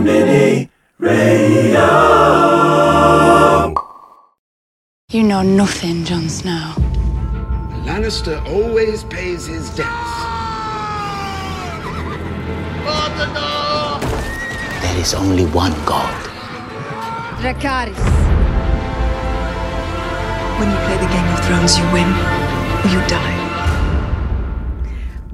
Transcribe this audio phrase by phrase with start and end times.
[0.00, 1.86] Mini Radio.
[5.10, 6.74] You know nothing, Jon Snow.
[7.84, 10.12] Lannister always pays his debts.
[14.82, 16.14] There is only one God.
[17.40, 18.04] Dracarys.
[20.58, 22.08] When you play the Game of Thrones, you win
[22.84, 23.45] or you die.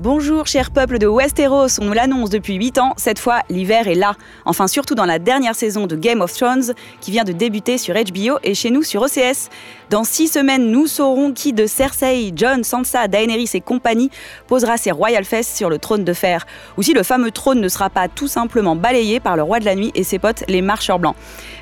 [0.03, 3.95] Bonjour cher peuple de Westeros, on nous l'annonce depuis 8 ans, cette fois l'hiver est
[3.95, 4.17] là.
[4.45, 7.95] Enfin surtout dans la dernière saison de Game of Thrones qui vient de débuter sur
[7.95, 9.49] HBO et chez nous sur OCS.
[9.93, 14.09] Dans 6 semaines, nous saurons qui de Cersei, Jon, Sansa, Daenerys et compagnie
[14.47, 16.47] posera ses royal fesses sur le trône de fer.
[16.79, 19.67] Ou si le fameux trône ne sera pas tout simplement balayé par le roi de
[19.67, 21.15] la nuit et ses potes les marcheurs blancs.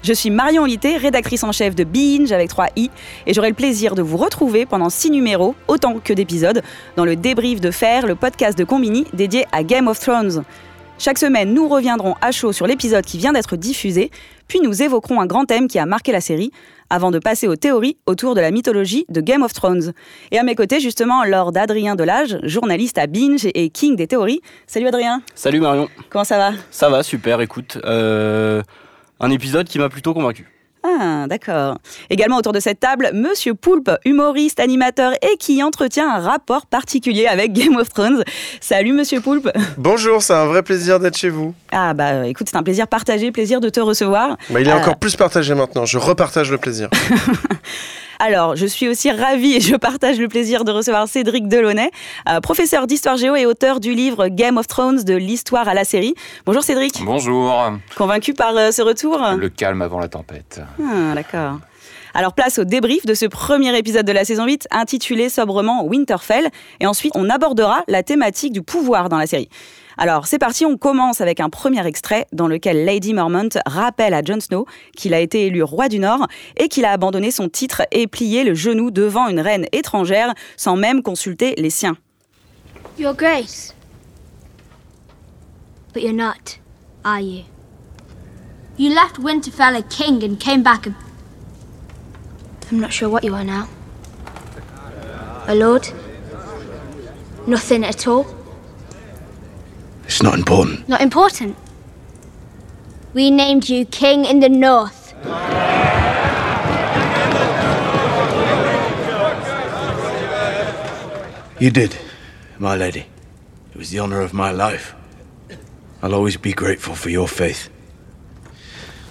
[0.05, 2.89] Je suis Marion Litté, rédactrice en chef de Binge avec 3 i
[3.27, 6.63] et j'aurai le plaisir de vous retrouver pendant 6 numéros, autant que d'épisodes,
[6.95, 10.45] dans le débrief de fer, le podcast de Combini dédié à Game of Thrones.
[11.03, 14.11] Chaque semaine, nous reviendrons à chaud sur l'épisode qui vient d'être diffusé,
[14.49, 16.51] puis nous évoquerons un grand thème qui a marqué la série,
[16.91, 19.95] avant de passer aux théories autour de la mythologie de Game of Thrones.
[20.31, 24.43] Et à mes côtés, justement, Lord Adrien Delage, journaliste à Binge et king des théories.
[24.67, 26.53] Salut Adrien, Salut Marion, comment ça va?
[26.71, 27.79] Ça va, super, écoute.
[27.87, 28.61] euh,
[29.21, 30.49] un épisode qui m'a plutôt convaincu.
[30.83, 31.77] Ah, d'accord.
[32.09, 37.27] Également autour de cette table, Monsieur Poulpe, humoriste, animateur et qui entretient un rapport particulier
[37.27, 38.25] avec Game of Thrones.
[38.61, 39.51] Salut Monsieur Poulpe.
[39.77, 41.55] Bonjour, c'est un vrai plaisir d'être chez vous.
[41.71, 44.37] Ah bah écoute, c'est un plaisir partagé, plaisir de te recevoir.
[44.49, 46.89] Bah, il est Euh, encore plus partagé maintenant, je repartage le plaisir.
[48.23, 51.91] Alors, je suis aussi ravie et je partage le plaisir de recevoir Cédric Delaunay,
[52.29, 55.85] euh, professeur d'histoire géo et auteur du livre Game of Thrones de l'histoire à la
[55.85, 56.15] série.
[56.45, 57.73] Bonjour Cédric, Bonjour.
[57.97, 60.61] convaincu par euh, ce retour Le calme avant la tempête.
[60.83, 61.61] Ah, d'accord.
[62.13, 66.51] Alors place au débrief de ce premier épisode de la saison 8 intitulé sobrement Winterfell
[66.81, 69.49] et ensuite on abordera la thématique du pouvoir dans la série.
[70.03, 74.23] Alors c'est parti, on commence avec un premier extrait dans lequel Lady Mormont rappelle à
[74.23, 74.65] Jon Snow
[74.97, 76.27] qu'il a été élu roi du Nord
[76.57, 80.75] et qu'il a abandonné son titre et plié le genou devant une reine étrangère sans
[80.75, 81.99] même consulter les siens.
[82.99, 83.75] Your Grace.
[85.93, 86.57] But you're not,
[87.05, 87.45] are you?
[88.79, 90.95] You left Winterfell a king and came back a.
[92.73, 93.69] I'm not sure what you are now.
[95.47, 95.87] A lord?
[97.47, 98.40] Nothing at all?
[100.11, 100.89] It's not important.
[100.89, 101.57] Not important.
[103.15, 105.15] We named you King in the North.
[111.61, 111.97] You did,
[112.59, 113.07] my lady.
[113.73, 114.97] It was the honor of my life.
[116.03, 117.71] I'll always be grateful for your faith.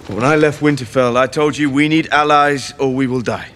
[0.06, 3.48] But when I left Winterfell, I told you we need allies or we will die.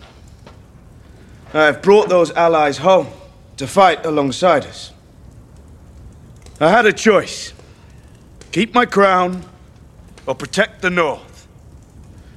[1.53, 3.09] I have brought those allies home
[3.59, 4.94] to fight alongside us.
[6.61, 7.53] I had a choice
[8.53, 9.43] keep my crown
[10.27, 11.49] or protect the North.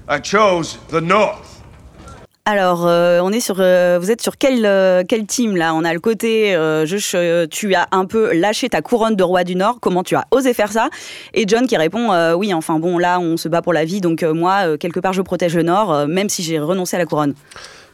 [0.09, 1.47] I chose the North.
[2.45, 5.75] Alors, euh, on est sur, euh, vous êtes sur quel, euh, quel team là?
[5.75, 6.57] On a le côté,
[7.51, 10.53] tu as un peu lâché ta couronne de roi du Nord, comment tu as osé
[10.53, 10.89] faire ça?
[11.34, 14.23] Et John qui répond, oui, enfin bon, là on se bat pour la vie, donc
[14.23, 17.35] moi, quelque part, je protège le Nord, même si j'ai renoncé à la couronne.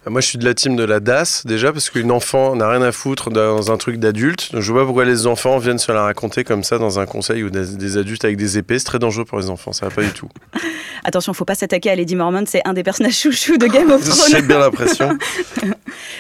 [0.06, 2.82] Moi, je suis de la team de la DAS, déjà, parce qu'une enfant n'a rien
[2.82, 4.50] à foutre dans un truc d'adulte.
[4.54, 7.42] Je vois pas pourquoi les enfants viennent se la raconter comme ça dans un conseil
[7.44, 8.80] ou des, des adultes avec des épées.
[8.80, 10.28] C'est très dangereux pour les enfants, ça va pas du tout.
[11.06, 14.04] Attention, faut pas s'attaquer à Lady Mormont, c'est un des personnages chouchous de Game of
[14.28, 14.48] J'ai Thrones.
[14.48, 15.18] bien l'impression.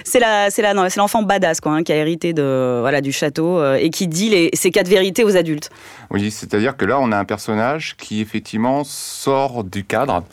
[0.06, 3.02] C'est la, c'est la, non, c'est l'enfant badass quoi, hein, qui a hérité de, voilà,
[3.02, 5.70] du château euh, et qui dit les, ses quatre vérités aux adultes.
[6.12, 10.24] Oui, c'est-à-dire que là, on a un personnage qui effectivement sort du cadre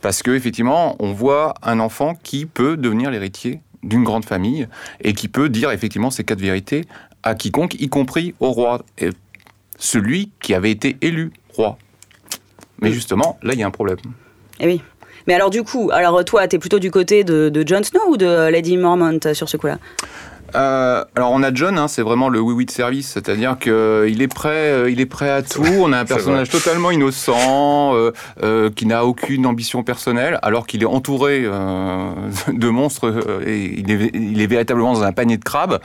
[0.00, 4.68] parce que effectivement, on voit un enfant qui peut devenir l'héritier d'une grande famille
[5.02, 6.84] et qui peut dire effectivement ces quatre vérités
[7.22, 9.10] à quiconque, y compris au roi, et
[9.78, 11.76] celui qui avait été élu roi.
[12.80, 13.98] Mais justement, là, il y a un problème.
[14.58, 14.80] Eh oui.
[15.26, 18.16] Mais alors du coup, alors toi, t'es plutôt du côté de, de Jon Snow ou
[18.16, 19.78] de Lady Mormont euh, sur ce coup-là?
[20.54, 24.34] Euh, alors on a John, hein, c'est vraiment le oui-oui de service, c'est-à-dire qu'il est
[24.34, 25.64] prêt, euh, il est prêt à tout.
[25.64, 28.12] On a un personnage totalement innocent, euh,
[28.42, 32.10] euh, qui n'a aucune ambition personnelle, alors qu'il est entouré euh,
[32.48, 35.80] de monstres euh, et il est, il est véritablement dans un panier de crabes.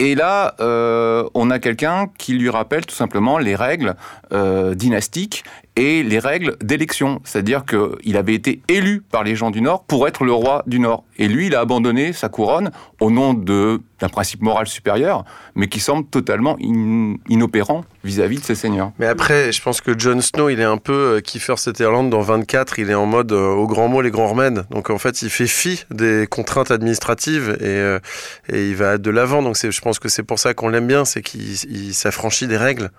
[0.00, 3.96] Et là, euh, on a quelqu'un qui lui rappelle tout simplement les règles
[4.32, 5.42] euh, dynastiques
[5.78, 7.20] et les règles d'élection.
[7.24, 10.80] C'est-à-dire qu'il avait été élu par les gens du Nord pour être le roi du
[10.80, 11.04] Nord.
[11.18, 12.70] Et lui, il a abandonné sa couronne
[13.00, 18.54] au nom d'un principe moral supérieur, mais qui semble totalement in- inopérant vis-à-vis de ses
[18.56, 18.90] seigneurs.
[18.98, 22.20] Mais après, je pense que Jon Snow, il est un peu euh, Kiefer Sutherland dans
[22.20, 22.78] 24.
[22.80, 24.64] Il est en mode euh, au grand mot, les grands remèdes.
[24.70, 27.98] Donc en fait, il fait fi des contraintes administratives et, euh,
[28.52, 29.42] et il va de l'avant.
[29.42, 31.40] Donc je pense que c'est pour ça qu'on l'aime bien, c'est qu'il
[31.70, 32.90] il s'affranchit des règles.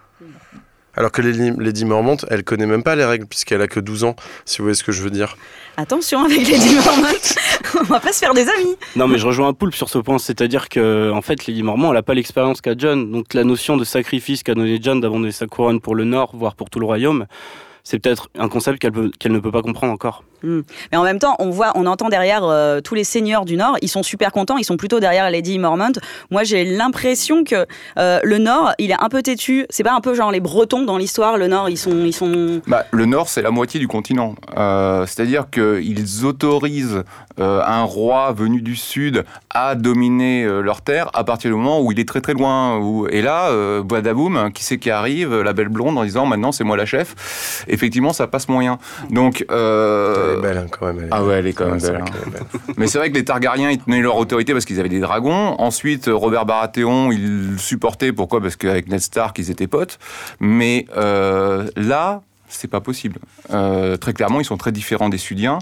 [0.96, 4.04] Alors que Lady, Lady Mormont, elle connaît même pas les règles puisqu'elle a que 12
[4.04, 4.16] ans,
[4.46, 5.38] si vous voyez ce que je veux dire.
[5.78, 7.08] Attention avec Lady Mormont,
[7.80, 8.76] on va pas se faire des amis.
[8.96, 11.92] Non, mais je rejoins un poulpe sur ce point, c'est-à-dire que en fait, Lady Mormont,
[11.92, 15.32] elle a pas l'expérience qu'a John, donc la notion de sacrifice qu'a donné John d'abandonner
[15.32, 17.28] sa couronne pour le Nord, voire pour tout le royaume,
[17.84, 20.24] c'est peut-être un concept qu'elle ne peut pas comprendre encore.
[20.44, 20.62] Hmm.
[20.92, 23.78] Mais en même temps, on voit, on entend derrière euh, tous les seigneurs du Nord,
[23.82, 25.92] ils sont super contents, ils sont plutôt derrière Lady Mormont.
[26.32, 27.66] Moi, j'ai l'impression que
[27.98, 29.66] euh, le Nord, il est un peu têtu.
[29.70, 31.38] C'est pas un peu genre les Bretons dans l'histoire.
[31.38, 32.62] Le Nord, ils sont, ils sont.
[32.68, 34.36] Bah, le Nord, c'est la moitié du continent.
[34.58, 37.04] Euh, C'est-à-dire qu'ils autorisent
[37.42, 42.00] un roi venu du Sud à dominer leur terre à partir du moment où il
[42.00, 42.82] est très très loin.
[43.12, 43.50] Et là,
[43.82, 47.64] badaboum, qui c'est qui arrive La belle blonde en disant maintenant c'est moi la chef.
[47.70, 48.78] Effectivement, ça passe moyen.
[49.10, 49.46] Donc.
[50.30, 50.98] Euh, Elle est belle hein, quand même.
[51.00, 51.96] elle est Ah ouais, elle est quand même belle.
[52.02, 52.06] hein.
[52.32, 52.42] belle.
[52.78, 55.56] Mais c'est vrai que les Targaryens, ils tenaient leur autorité parce qu'ils avaient des dragons.
[55.60, 58.14] Ensuite, Robert Baratheon, il le supportait.
[58.14, 58.42] Pourquoi?
[58.42, 60.00] Parce qu'avec Ned Stark, ils étaient potes.
[60.40, 63.20] Mais euh, là, c'est pas possible.
[63.52, 65.60] Euh, très clairement, ils sont très différents des Sudiens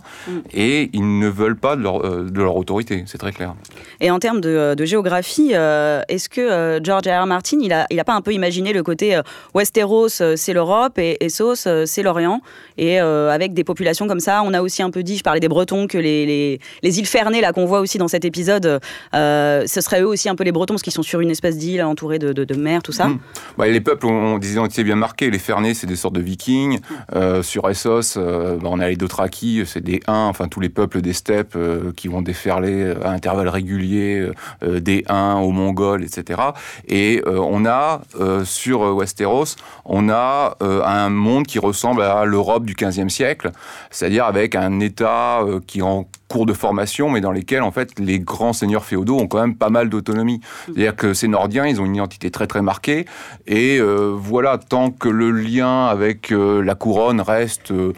[0.54, 3.04] et ils ne veulent pas de leur, euh, de leur autorité.
[3.06, 3.54] C'est très clair.
[4.00, 7.24] Et en termes de, de géographie, euh, est-ce que euh, George R.
[7.24, 7.28] R.
[7.28, 9.22] Martin, il a, il a pas un peu imaginé le côté euh,
[9.54, 12.42] Westeros, euh, c'est l'Europe et Essos, euh, c'est l'Orient,
[12.78, 15.40] et euh, avec des populations comme ça, on a aussi un peu dit, je parlais
[15.40, 18.80] des Bretons, que les, les, les îles Fernées là qu'on voit aussi dans cet épisode,
[19.14, 21.58] euh, ce serait eux aussi un peu les Bretons parce qu'ils sont sur une espèce
[21.58, 23.08] d'île entourée de, de, de mer, tout ça.
[23.08, 23.20] Mm.
[23.58, 25.30] Bah, les peuples ont des identités bien marquées.
[25.30, 26.77] Les Fernés, c'est des sortes de vikings.
[27.16, 30.70] Euh, sur Essos, euh, bah, on a les Dothraki, c'est des Huns, enfin tous les
[30.70, 34.30] peuples des steppes euh, qui vont déferler à intervalles réguliers,
[34.64, 36.42] euh, des Huns aux Mongols, etc.
[36.88, 42.02] Et euh, on a, euh, sur euh, Westeros, on a euh, un monde qui ressemble
[42.02, 43.52] à l'Europe du XVe siècle,
[43.92, 47.98] c'est-à-dire avec un État euh, qui en cours de formation, mais dans lesquels, en fait,
[48.00, 50.42] les grands seigneurs féodaux ont quand même pas mal d'autonomie.
[50.66, 53.06] C'est-à-dire que ces Nordiens, ils ont une identité très très marquée,
[53.48, 57.94] et euh, voilà, tant que le lien avec euh, la couronne reste, euh,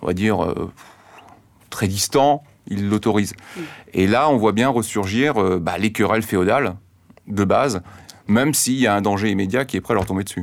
[0.00, 0.70] on va dire, euh,
[1.70, 3.34] très distant, ils l'autorisent.
[3.92, 6.76] Et là, on voit bien ressurgir euh, bah, les querelles féodales
[7.26, 7.82] de base,
[8.28, 10.42] même s'il y a un danger immédiat qui est prêt à leur tomber dessus.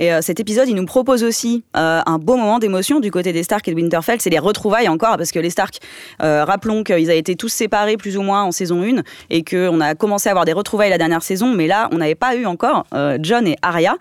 [0.00, 3.32] Et euh, cet épisode, il nous propose aussi euh, un beau moment d'émotion du côté
[3.32, 4.18] des Stark et de Winterfell.
[4.20, 5.78] C'est les retrouvailles encore, parce que les Stark,
[6.22, 9.80] euh, rappelons qu'ils avaient été tous séparés plus ou moins en saison 1 et qu'on
[9.80, 12.46] a commencé à avoir des retrouvailles la dernière saison, mais là, on n'avait pas eu
[12.46, 12.86] encore
[13.20, 13.96] John et Arya.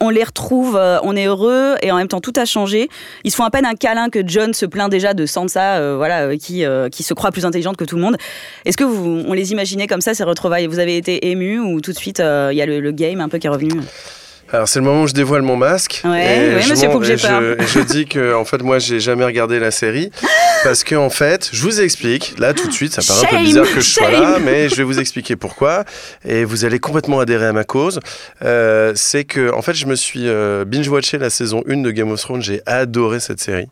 [0.00, 2.88] On les retrouve, euh, on est heureux et en même temps tout a changé.
[3.22, 5.96] Ils se font à peine un câlin que John se plaint déjà de Sansa, euh,
[5.96, 8.16] voilà, euh, qui, qui se croit plus intelligente que tout le monde.
[8.64, 10.66] Est-ce que vous, on les imaginait comme ça ces retrouvailles?
[10.66, 13.28] Vous avez été ému ou tout de suite il y a le, le game un
[13.28, 13.80] peu qui est revenu?
[14.52, 16.02] Alors c'est le moment où je dévoile mon masque.
[16.04, 17.60] Ouais, et ouais, je monsieur et je, peur.
[17.60, 20.10] et je dis que en fait moi j'ai jamais regardé la série
[20.64, 23.44] parce que en fait je vous explique là tout de suite ça paraît un peu
[23.44, 25.84] bizarre que je sois là mais je vais vous expliquer pourquoi
[26.24, 28.00] et vous allez complètement adhérer à ma cause.
[28.42, 31.90] Euh, c'est que en fait je me suis euh, binge watché la saison 1 de
[31.90, 33.68] Game of Thrones j'ai adoré cette série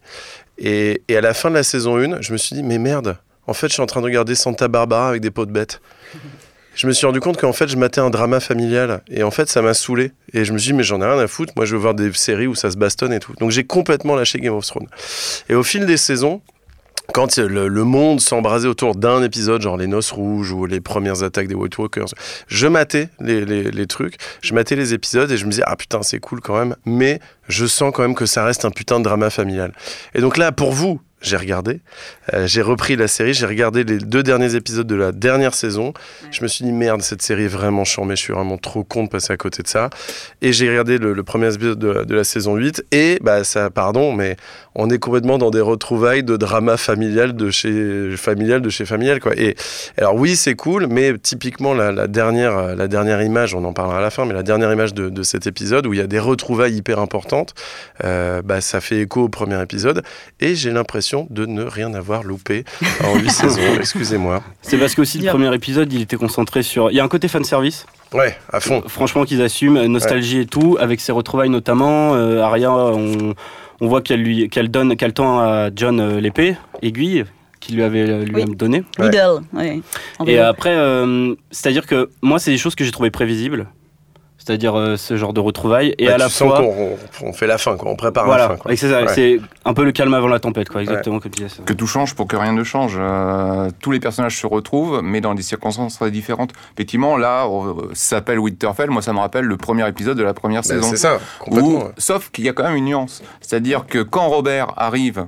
[0.58, 3.18] et, et à la fin de la saison 1 je me suis dit mais merde
[3.46, 5.80] en fait je suis en train de regarder Santa Barbara avec des pots de bêtes.
[6.74, 9.02] Je me suis rendu compte qu'en fait, je matais un drama familial.
[9.10, 10.12] Et en fait, ça m'a saoulé.
[10.32, 11.52] Et je me suis dit, mais j'en ai rien à foutre.
[11.56, 13.34] Moi, je veux voir des séries où ça se bastonne et tout.
[13.40, 14.88] Donc, j'ai complètement lâché Game of Thrones.
[15.48, 16.40] Et au fil des saisons,
[17.12, 21.48] quand le, monde s'embrasait autour d'un épisode, genre les Noces Rouges ou les premières attaques
[21.48, 22.08] des White Walkers,
[22.46, 25.76] je matais les, les- les trucs, je matais les épisodes et je me disais, ah
[25.76, 28.98] putain, c'est cool quand même, mais je sens quand même que ça reste un putain
[28.98, 29.72] de drama familial.
[30.14, 31.80] Et donc là, pour vous, j'ai regardé,
[32.34, 35.92] euh, j'ai repris la série, j'ai regardé les deux derniers épisodes de la dernière saison.
[36.30, 39.04] Je me suis dit, merde, cette série est vraiment charmée, je suis vraiment trop con
[39.04, 39.88] de passer à côté de ça.
[40.40, 43.44] Et j'ai regardé le, le premier épisode de, la- de la saison 8, et bah
[43.44, 44.36] ça, pardon, mais
[44.74, 49.20] on est complètement dans des retrouvailles de drama familial de chez familial de chez familial
[49.20, 49.32] quoi.
[49.36, 49.54] Et
[49.98, 53.72] alors oui, c'est cool, mais typiquement la, la dernière euh, la dernière image, on en
[53.74, 56.02] parlera à la fin, mais la dernière image de, de cet épisode où il y
[56.02, 57.54] a des retrouvailles hyper importantes,
[58.04, 60.02] euh, bah ça fait écho au premier épisode,
[60.40, 62.64] et j'ai l'impression de ne rien avoir loupé
[63.04, 63.60] en huit saisons.
[63.78, 64.42] Excusez-moi.
[64.62, 66.90] C'est parce que aussi le premier épisode, il était concentré sur.
[66.90, 68.82] Il y a un côté fanservice, Ouais, à fond.
[68.86, 72.14] franchement, qu'ils assument, euh, nostalgie et tout, avec ses retrouvailles notamment.
[72.14, 73.34] Euh, Arya, on,
[73.80, 77.24] on voit qu'elle lui, qu'elle donne, qu'elle tend à John euh, l'épée, aiguille,
[77.60, 78.82] qu'il lui avait euh, lui-même donnée.
[78.98, 79.06] Ouais.
[79.06, 79.80] Middle, ouais.
[80.18, 83.66] En Et après, euh, c'est-à-dire que moi, c'est des choses que j'ai trouvées prévisibles.
[84.44, 85.94] C'est-à-dire euh, ce genre de retrouvailles.
[85.98, 86.60] Et à la fois.
[86.62, 87.90] on- on fait la fin, quoi.
[87.90, 88.62] on prépare Voilà, la fin.
[88.70, 89.14] c'est ça, Ouais.
[89.14, 91.54] c'est un peu le calme avant la tempête, quoi, exactement comme tu disais.
[91.56, 91.62] ça.
[91.64, 92.96] Que tout change pour que rien ne change.
[92.98, 96.50] Euh, tous les personnages se retrouvent, mais dans des circonstances très différentes.
[96.74, 98.90] Effectivement, là, euh, ça s'appelle Winterfell.
[98.90, 100.88] Moi, ça me rappelle le premier épisode de la première Ben, saison.
[100.90, 101.68] c'est ça, complètement.
[101.70, 101.90] Où- ouais.
[101.98, 103.22] sauf qu'il y a quand même une nuance.
[103.40, 105.26] C'est-à-dire que quand Robert arrive,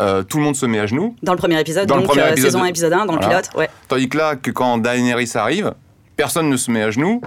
[0.00, 1.16] euh, tout le monde se met à genoux.
[1.22, 3.06] Dans le premier épisode, Dans le donc premier euh, épisode saison de- 1, épisode 1,
[3.06, 3.68] dans le pilote, ouais.
[3.88, 5.72] Tandis que là, que quand Daenerys arrive,
[6.16, 7.20] personne ne se met à genoux.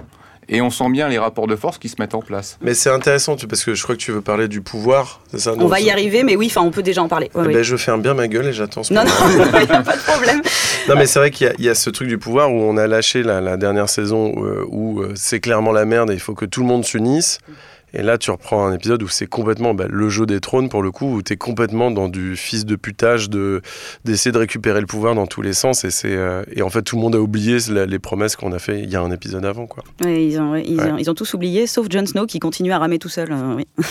[0.50, 2.56] Et on sent bien les rapports de force qui se mettent en place.
[2.62, 5.40] Mais c'est intéressant, tu- parce que je crois que tu veux parler du pouvoir, c'est
[5.40, 7.30] ça On non, va y arriver, mais oui, enfin, on peut déjà en parler.
[7.34, 7.54] Ouais, Eh oui.
[7.54, 9.14] ben, je ferme bien ma gueule et j'attends ce Non, moment.
[9.44, 10.40] non, il n'y a pas de problème.
[10.88, 12.56] Non, mais c'est vrai qu'il y, a- il y a ce truc du pouvoir où
[12.62, 16.14] on a lâché la, la dernière saison euh, où euh, c'est clairement la merde et
[16.14, 17.40] il faut que tout le monde s'unisse.
[17.94, 20.82] Et là, tu reprends un épisode où c'est complètement bah, le jeu des trônes, pour
[20.82, 23.62] le coup, où tu es complètement dans du fils de putage, de-
[24.04, 25.84] d'essayer de, récupérer le pouvoir dans tous les sens.
[25.84, 28.52] Et, c'est, euh, et en fait, tout le monde a oublié la- les promesses qu'on
[28.52, 29.66] a fait il y a un épisode avant.
[29.66, 29.84] Quoi.
[30.04, 30.92] Ouais, ils, ont, ils, Ouais.
[30.92, 33.28] ont, ils ont tous oublié, sauf Jon Snow qui continue à ramer tout seul.
[33.32, 33.66] euh, oui.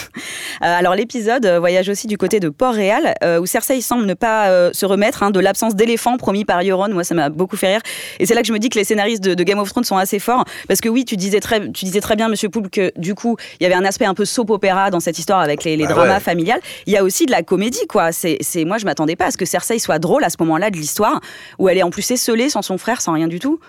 [0.63, 4.16] Euh, alors l'épisode euh, voyage aussi du côté de Port-Réal, euh, où Cersei semble ne
[4.16, 6.89] pas se remettre hein, de l'absence d'éléphant promis par Euron.
[6.89, 7.82] Moi, ça m'a beaucoup fait rire.
[8.20, 9.84] Et c'est là que je me dis que les scénaristes de, de Game of Thrones
[9.84, 12.72] sont assez forts, parce que oui, tu disais très, tu disais très bien, Monsieur Poulpe,
[12.72, 15.39] que du coup, il y avait un aspect un peu soap opéra dans cette histoire
[15.39, 16.20] avec les, les Bah dramas ouais.
[16.20, 16.60] familiales.
[16.86, 18.12] Il y a aussi de la comédie, quoi.
[18.12, 20.70] C'est, c'est, moi, je m'attendais pas à ce que Cersei soit drôle à ce moment-là
[20.70, 21.20] de l'histoire,
[21.58, 23.60] où elle est en plus esselée sans son frère, sans rien du tout.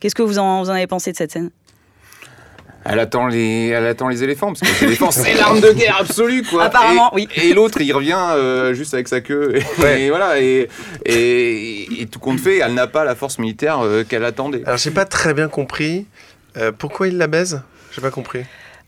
[0.00, 1.50] Qu'est-ce que vous en, vous en avez pensé de cette scène?
[2.84, 5.98] Elle attend les, elle attend les éléphants, parce que les éléphants, c'est l'arme de guerre
[6.00, 6.64] absolue, quoi.
[6.64, 7.28] Apparemment, et, oui.
[7.36, 9.54] Et l'autre, il revient euh, juste avec sa queue.
[9.56, 10.68] Et, et voilà, et,
[11.06, 14.62] et, et tout compte fait, elle n'a pas la force militaire euh, qu'elle attendait.
[14.66, 16.06] Alors, j'ai pas très bien compris
[16.56, 17.62] euh, pourquoi il la baise?
[17.94, 18.40] J'ai pas compris.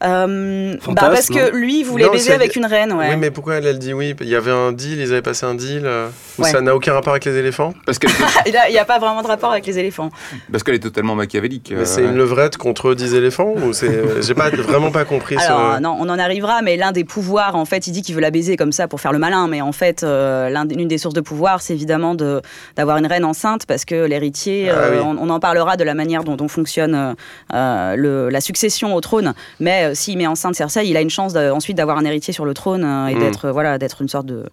[0.03, 3.09] Euh, bah parce que lui il voulait Non, baiser c'est- avec une reine, ouais.
[3.11, 4.15] Oui, mais pourquoi elle, elle dit oui?
[4.21, 6.09] Il y avait un deal, ils avaient passé un deal euh,
[6.39, 6.51] où Ouais.
[6.51, 7.73] ça n'a aucun rapport avec les éléphants?
[7.87, 7.99] Parce
[8.47, 10.11] il n'y a pas vraiment de rapport avec les éléphants.
[10.51, 11.71] parce qu'elle est totalement machiavélique.
[11.75, 15.37] Mais euh, c'est une levrette contre 10 éléphants ou c'est J'ai pas vraiment pas compris
[15.37, 15.81] Alors ce.
[15.81, 18.31] non, on en arrivera, mais l'un des pouvoirs, en fait, il dit qu'il veut la
[18.31, 21.21] baiser comme ça pour faire le malin, mais en fait, euh, l'une des sources de
[21.21, 22.43] pouvoir, c'est évidemment de
[22.77, 24.99] d'avoir une reine enceinte, parce que l'héritier, Ah euh, oui.
[25.05, 27.15] on, on en parlera de la manière dont, dont fonctionne
[27.53, 31.77] le, la succession au trône, mais s'il met enceinte Cersei, il a une chance ensuite
[31.77, 33.19] d'avoir un héritier sur le trône euh, et Mm.
[33.19, 34.45] d'être euh, voilà, d'être une sorte de,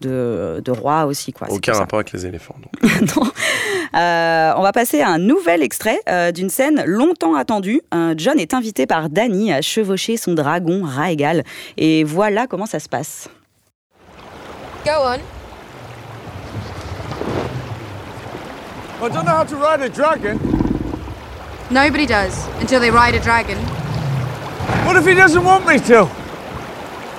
[0.00, 1.32] de, de roi aussi.
[1.32, 1.46] Quoi.
[1.50, 2.56] Aucun rapport avec les éléphants.
[2.62, 2.90] donc.
[3.16, 3.26] Non.
[3.94, 7.80] Euh, on va passer à un nouvel extrait euh, d'une scène longtemps attendue.
[7.94, 11.44] Euh, John est invité par Danny à chevaucher son dragon Raegal.
[11.76, 13.28] Et voilà comment ça se passe.
[14.84, 15.18] Go on.
[19.02, 20.38] I don't know how to ride a dragon.
[21.70, 23.56] Nobody does until they ride a dragon.
[24.86, 26.08] What if he doesn't want me to?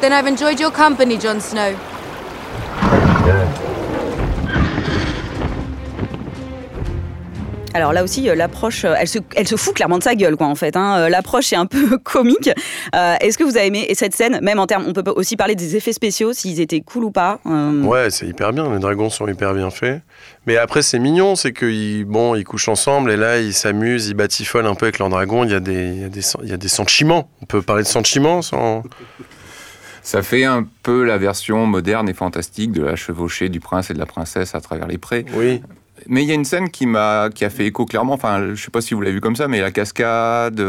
[0.02, 1.78] Then I've enjoyed your company, Jon Snow.
[7.74, 10.36] Alors là aussi, euh, l'approche, euh, elle se, elle se fout clairement de sa gueule,
[10.36, 10.76] quoi, en fait.
[10.76, 10.98] hein.
[11.00, 12.50] Euh, L'approche est un peu comique.
[12.96, 15.56] Euh, Est-ce que vous avez aimé cette scène, même en termes, on peut aussi parler
[15.56, 17.40] des effets spéciaux, s'ils étaient cool ou pas.
[17.46, 18.72] Euh, Ouais, c'est hyper bien.
[18.74, 20.02] Les dragons sont hyper bien faits.
[20.46, 24.16] Mais après, c'est mignon, c'est qu'ils bon, ils couchent ensemble et là, ils s'amusent, ils
[24.16, 25.44] batifolent un peu avec leurs dragons.
[25.44, 27.30] Il y a des, il y a des, il y a des sentiments.
[27.42, 28.84] On peut parler de sentiments sans.
[30.04, 33.94] Ça fait un peu la version moderne et fantastique de la chevauchée du prince et
[33.94, 35.26] de la princesse à travers les prés.
[35.36, 35.62] Oui.
[36.08, 38.14] Mais il y a une scène qui m'a qui a fait écho clairement.
[38.14, 40.60] Enfin, je sais pas si vous l'avez vu comme ça, mais la cascade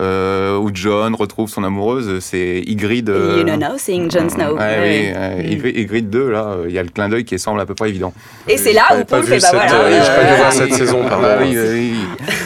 [0.00, 3.08] euh, où John retrouve son amoureuse, c'est Ygritte.
[3.08, 4.54] euh, You know nothing, Jon Snow.
[4.56, 4.78] Ouais, Ouais.
[4.82, 5.52] oui, euh, Mm.
[5.52, 7.74] Ygritte Ygritte 2, là, euh, il y a le clin d'œil qui semble à peu
[7.74, 8.12] près évident.
[8.48, 9.74] Et c'est là où Paul fait, bah cette, voilà.
[9.74, 11.26] euh, j'ai pas dû euh, voir cette saison, pardon.
[11.30, 11.94] Ah oui, oui,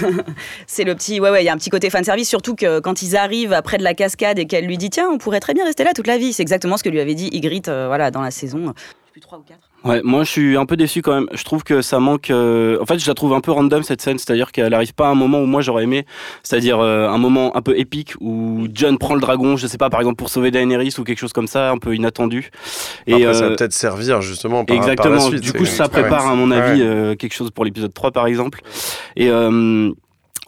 [0.02, 0.10] oui.
[0.66, 2.80] C'est le petit, ouais, ouais, il y a un petit côté fan service, surtout que
[2.80, 5.54] quand ils arrivent après de la cascade et qu'elle lui dit, tiens, on pourrait très
[5.54, 6.32] bien rester là toute la vie.
[6.32, 8.58] C'est exactement ce que lui avait dit Ygritte, euh, voilà, dans la saison.
[8.66, 9.69] Je sais plus, trois ou quatre.
[9.82, 11.26] Ouais, moi je suis un peu déçu quand même.
[11.32, 12.30] Je trouve que ça manque.
[12.30, 15.06] euh, En fait, je la trouve un peu random cette scène, c'est-à-dire qu'elle arrive pas
[15.06, 16.04] à un moment où moi j'aurais aimé,
[16.42, 19.88] c'est-à-dire euh, un moment un peu épique où John prend le dragon, je sais pas,
[19.88, 22.50] par exemple pour sauver Daenerys ou quelque chose comme ça, un peu inattendu.
[23.10, 25.14] Après, ça euh, va peut-être servir justement par, par Exactement.
[25.14, 25.40] la suite.
[25.40, 26.86] du coup, ça prépare, à mon avis, Ouais.
[26.86, 28.60] euh, quelque chose pour l'épisode 3, par exemple.
[29.16, 29.90] Et euh,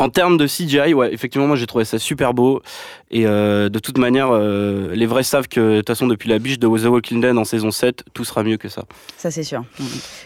[0.02, 2.61] en termes de CGI, ouais, effectivement, moi j'ai trouvé ça super beau.
[3.11, 6.38] Et euh, de toute manière, euh, les vrais savent que, de toute façon, depuis la
[6.38, 8.85] biche de The Walking Dead en saison 7, tout sera mieux que ça.
[9.16, 9.64] Ça, c'est sûr.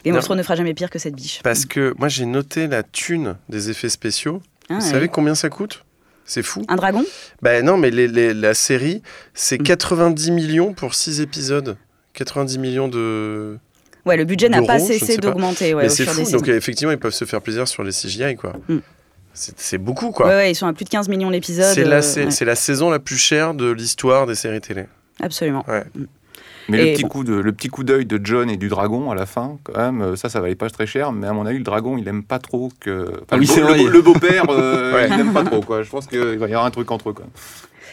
[0.04, 0.18] Game Non.
[0.20, 1.40] of Thrones ne fera jamais pire que cette biche.
[1.42, 4.40] Parce que moi, j'ai noté la thune des effets spéciaux.
[4.68, 4.90] Ah, Vous ouais.
[4.92, 5.84] savez combien ça coûte?
[6.24, 6.62] C'est fou.
[6.68, 7.04] Un dragon?
[7.42, 9.02] Ben non, mais les- les- la série,
[9.34, 9.64] c'est Mm.
[9.64, 11.76] 90 millions pour 6 épisodes.
[12.14, 13.58] 90 millions de.
[14.06, 16.28] Ouais, le budget n'a pas cessé d'augmenter ouais, c'est fou.
[16.30, 18.54] Donc effectivement, ils peuvent se faire plaisir sur les CGI, quoi.
[18.68, 18.78] Mm.
[19.36, 20.26] C'est beaucoup, quoi.
[20.26, 21.74] Ouais, ouais, ils sont à plus de 15 millions l'épisode.
[21.74, 24.84] c'est la, euh, c'est- ouais, la saison la plus chère de l'histoire des séries télé.
[25.22, 25.64] Absolument.
[25.68, 25.84] Ouais.
[26.68, 27.08] Mais Et le petit, bon.
[27.08, 29.76] coup de, le petit coup d'œil de John et du dragon à la fin, quand
[29.78, 31.12] même, euh, ça, ça valait pas très cher.
[31.12, 33.06] Mais à mon avis, le dragon, il aime pas trop que.
[33.08, 33.78] Enfin, Ah oui, le beau- c'est le, vrai.
[33.78, 35.06] beau- le beau-père, euh, Ouais.
[35.08, 35.82] il n'aime pas trop, quoi.
[35.84, 37.26] Je pense qu'il va y avoir un truc entre eux, quoi.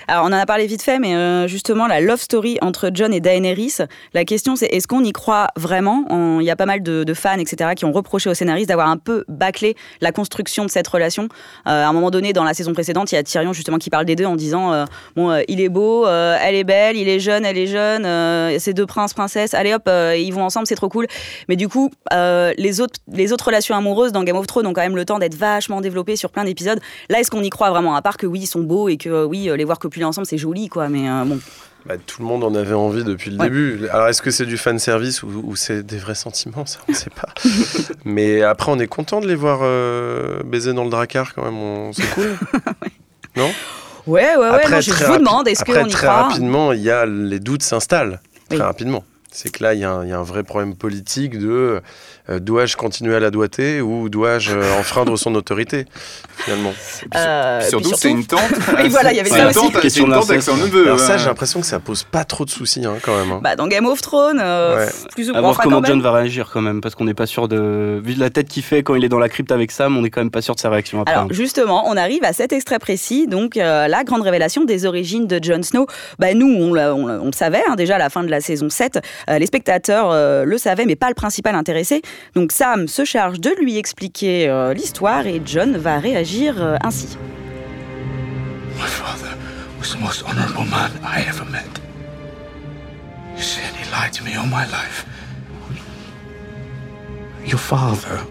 [0.08, 3.14] Alors, on en a parlé vite fait, mais euh, justement, la love story entre John
[3.14, 3.78] et Daenerys,
[4.14, 6.06] la question c'est est-ce qu'on y croit vraiment?
[6.40, 8.98] Il y a pas mal de, fans, etc., qui ont reproché au scénariste d'avoir un
[8.98, 11.30] peu bâclé la construction de cette relation.
[11.68, 13.90] Euh, à un moment donné, dans la saison précédente, il y a Tyrion justement qui
[13.90, 17.20] parle des deux en disant euh, Bon, il est beau, elle est belle, il est
[17.20, 20.90] jeune, elle est jeune, ces deux princes, princesses, allez hop, ils vont ensemble, c'est trop
[20.90, 21.08] cool.
[21.48, 24.82] Mais du coup, les, autres, les autres relations amoureuses dans Game of Thrones ont quand
[24.82, 26.80] même le temps d'être vachement développées sur plein d'épisodes.
[27.10, 27.96] Là, est-ce qu'on y croit vraiment?
[27.96, 30.38] À part que oui, ils sont beaux et que oui, les voir copuler ensemble, c'est
[30.40, 30.90] joli, quoi.
[30.90, 31.40] Mais euh, bon.
[31.86, 33.46] Bah, tout le monde en avait envie depuis le Ouais.
[33.50, 33.88] début.
[33.92, 36.94] Alors, est-ce que c'est du fan service ou, ou c'est des vrais sentiments Ça, on
[36.94, 37.28] ne sait pas.
[38.06, 41.58] Mais après, on est content de les voir euh, baiser dans le dracar quand même.
[41.58, 42.38] On- C'est cool.
[43.36, 43.50] Non?
[44.06, 44.46] Ouais, ouais, ouais.
[44.48, 46.24] Après, non, je vous demande, est-ce qu'on y très croit?
[46.28, 48.22] rapidement, il y a les doutes s'installent.
[48.50, 48.64] Très Oui.
[48.64, 49.04] rapidement.
[49.32, 51.82] C'est que là, il y, y a un vrai problème politique de
[52.30, 55.86] euh, dois-je continuer à la doigter ou dois-je euh, enfreindre son autorité,
[56.38, 56.74] finalement?
[57.16, 58.42] Euh, Puis surtout, puis c'est une tante.
[58.78, 59.72] Oui, voilà, il y avait ça aussi.
[59.82, 60.86] Question une tante avec son neveu.
[60.86, 61.18] Alors ça, hein.
[61.18, 63.32] j'ai l'impression que ça pose pas trop de soucis hein, quand même.
[63.32, 63.40] hein.
[63.44, 64.92] Bah, dans Game of Thrones, euh, Ouais.
[65.14, 65.42] plus ou À moins.
[65.42, 68.02] voir enfin, comment John va réagir quand même, parce qu'on n'est pas sûr de.
[68.04, 70.10] Vu la tête qu'il fait quand il est dans la crypte avec Sam, on n'est
[70.10, 71.14] quand même pas sûr de sa réaction après.
[71.14, 75.28] Alors justement, on arrive à cet extrait précis, donc euh, la grande révélation des origines
[75.28, 75.88] de Jon Snow.
[76.20, 79.00] Bah, nous, on, le savait hein, déjà à la fin de la saison 7,
[79.30, 82.02] euh, les spectateurs euh, le savaient, mais pas le principal intéressé.
[82.36, 87.18] Donc Sam se charge de lui expliquer euh, l'histoire et John va réagir euh, ainsi.
[88.76, 89.38] My father
[89.80, 91.80] was the most honorable man I ever met.
[93.36, 95.06] You see, and he lied to me all my life?
[97.46, 98.26] Your father,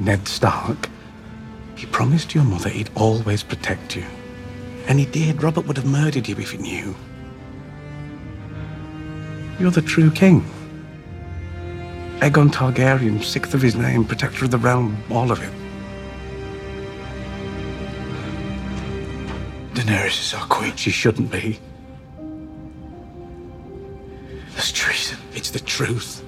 [0.00, 0.88] Ned Stark,
[1.76, 4.04] he promised your mother he'd always protect you.
[4.88, 5.42] And he did.
[5.42, 6.94] Robert would have murdered you if he knew.
[9.60, 10.44] You're the true king.
[12.20, 15.52] Aegon Targaryen, sixth of his name, protector of the realm, all of it.
[19.74, 20.74] Daenerys is our queen.
[20.74, 21.60] She shouldn't be.
[24.50, 25.18] There's treason.
[25.32, 26.24] It's the truth.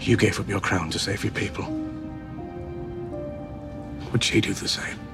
[0.00, 1.64] You gave up your crown to save your people.
[4.10, 5.05] Would she do the same?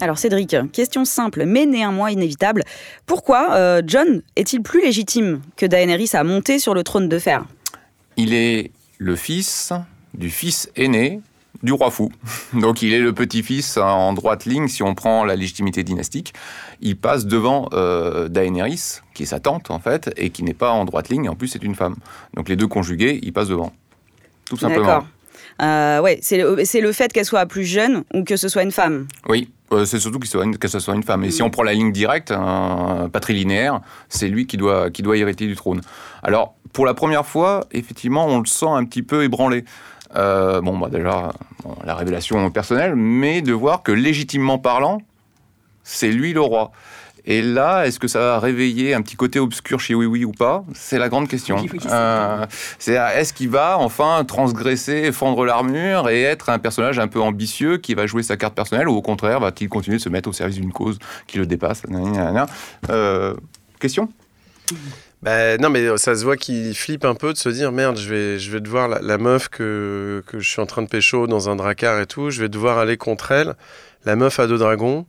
[0.00, 2.62] Alors Cédric, question simple mais néanmoins inévitable.
[3.06, 7.44] Pourquoi euh, John est-il plus légitime que Daenerys à monter sur le trône de fer?
[8.16, 9.72] Il est le fils
[10.14, 11.20] du fils aîné
[11.62, 12.10] du roi fou.
[12.52, 16.34] Donc il est le petit-fils en droite ligne si on prend la légitimité dynastique.
[16.80, 20.70] Il passe devant euh, Daenerys, qui est sa tante en fait, et qui n'est pas
[20.70, 21.96] en droite ligne, en plus c'est une femme.
[22.34, 23.72] Donc les deux conjugués, ils passent devant.
[24.44, 24.86] Tout simplement.
[24.86, 25.06] D'accord.
[25.62, 29.06] Euh, ouais, c'est le, fait qu'elle soit plus jeune ou que ce soit une femme?
[29.28, 29.50] Oui,
[29.84, 31.24] c'est surtout soit une- que ce soit une femme.
[31.24, 32.32] Et si on prend la ligne directe,
[33.12, 35.80] patrilinéaire, c'est lui qui doit, qui doit hériter du trône.
[36.22, 39.64] Alors, pour la première fois, effectivement, on le sent un petit peu ébranlé.
[40.14, 41.32] Euh, bon, bah déjà,
[41.64, 44.98] bon, la révélation personnelle, mais de voir que légitimement parlant,
[45.82, 46.70] c'est lui le roi.
[47.26, 50.30] Et là, est-ce que ça va réveiller un petit côté obscur chez Oui Oui ou
[50.32, 50.64] pas?
[50.74, 51.56] C'est la grande question.
[51.90, 52.46] Euh,
[52.78, 57.78] c'est est-ce qu'il va enfin transgresser, fendre l'armure et être un personnage un peu ambitieux
[57.78, 60.32] qui va jouer sa carte personnelle ou au contraire va-t-il continuer de se mettre au
[60.32, 61.82] service d'une cause qui le dépasse?
[62.90, 63.34] Euh,
[63.80, 64.08] Question?
[65.22, 68.08] Bah, non, mais ça se voit qu'il flippe un peu de se dire merde, je
[68.08, 71.26] vais, je vais devoir la, la meuf que, que je suis en train de pécho
[71.26, 73.54] dans un dracar et tout, je vais devoir aller contre elle.
[74.04, 75.06] La meuf a deux dragons.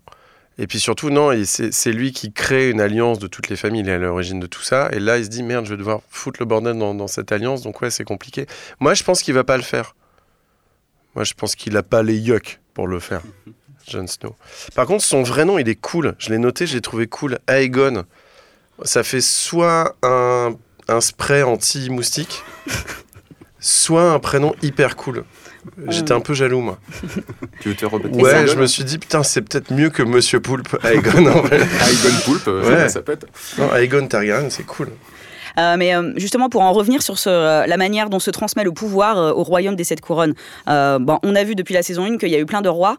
[0.59, 3.81] Et puis surtout, non, c'est c'est lui qui crée une alliance de toutes les familles,
[3.81, 4.89] il est à l'origine de tout ça.
[4.91, 7.31] Et là, il se dit merde, je vais devoir foutre le bordel dans, dans cette
[7.31, 8.47] alliance, donc ouais, c'est compliqué.
[8.79, 9.95] Moi, je pense qu'il va pas le faire.
[11.15, 13.21] Moi, je pense qu'il a pas les yucks pour le faire,
[13.87, 14.35] Jon Snow.
[14.75, 16.15] Par contre, son vrai nom, il est cool.
[16.17, 17.39] Je l'ai noté, je l'ai trouvé cool.
[17.47, 18.05] Aegon.
[18.83, 20.55] Ça fait soit un,
[20.87, 22.43] un spray anti-moustique,
[23.59, 25.23] soit un prénom hyper cool.
[25.89, 26.77] J'étais un peu jaloux, moi.
[27.61, 30.03] Tu veux te rebaptiser Ouais, Aegon je me suis dit, putain, c'est peut-être mieux que
[30.03, 31.25] Monsieur Poulpe, Aegon.
[31.27, 31.57] en vrai.
[31.59, 32.89] Aegon Poulpe, euh, Ouais.
[32.89, 33.25] ça pète.
[33.57, 34.89] Non, Aegon Targaryen, c'est cool.
[35.59, 38.63] Euh, mais euh, justement, pour en revenir sur ce, euh, la manière dont se transmet
[38.63, 40.35] le pouvoir euh, au royaume des sept couronnes,
[40.69, 42.69] euh, bon, on a vu depuis la saison 1 qu'il y a eu plein de
[42.69, 42.97] rois.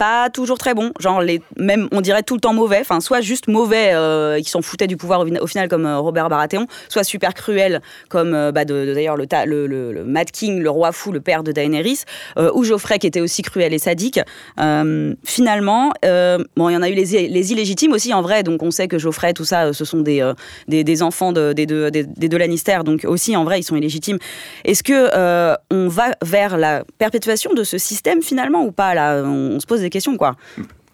[0.00, 3.20] Pas toujours très bons, genre les, même on dirait tout le temps mauvais, enfin soit
[3.20, 7.04] juste mauvais euh, qui s'en foutaient du pouvoir au, final comme euh, Robert Baratheon, soit
[7.04, 9.26] super cruel comme euh, bah, d'ailleurs le,
[9.66, 12.04] le, Mad King, le roi fou, le père de Daenerys,
[12.38, 14.18] euh, ou Geoffrey qui était aussi cruel et sadique.
[14.58, 15.92] Euh, finalement,
[16.56, 18.88] bon il y en a eu les, les illégitimes aussi en vrai, donc on sait
[18.88, 20.26] que Geoffrey, tout ça, ce sont des,
[20.66, 23.76] des, enfants de- des, deux, des, des deux Lannister, donc aussi en vrai ils sont
[23.76, 24.16] illégitimes.
[24.64, 25.10] Est-ce que
[25.70, 29.22] on va vers la perpétuation de ce système finalement ou pas là?
[29.26, 30.36] On, on se pose des quoi.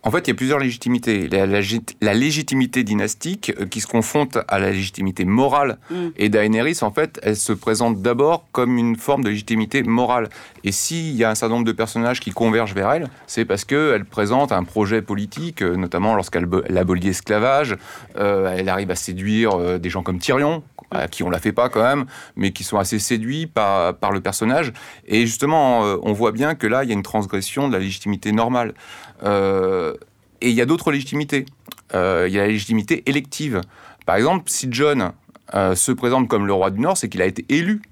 [0.03, 1.29] En fait, il y a plusieurs légitimités.
[1.29, 1.61] La, la-
[2.01, 5.79] la légitimité dynastique euh, qui se confronte à la légitimité morale.
[5.91, 5.97] Mm.
[6.17, 10.29] Et Daenerys, en fait, elle se présente d'abord comme une forme de légitimité morale.
[10.63, 13.65] Et s'il y a un certain nombre de personnages qui convergent vers elle, c'est parce
[13.65, 17.75] qu'elle présente un projet politique, euh, notamment lorsqu'elle bo- elle abolit l'esclavage.
[18.17, 21.69] Euh, elle arrive à séduire des gens comme Tyrion, à qui on la fait pas
[21.69, 24.73] quand même, mais qui sont assez séduits par, le personnage.
[25.07, 27.79] Et justement, euh, on voit bien que là, il y a une transgression de la
[27.81, 28.75] légitimité normale.
[29.23, 29.95] Euh,
[30.41, 31.47] et il y a d'autres légitimités.
[31.95, 33.61] Euh, il y a la légitimité élective.
[34.05, 35.13] Par exemple, si John
[35.55, 37.83] euh, se présente comme le roi du Nord, c'est qu'il a été élu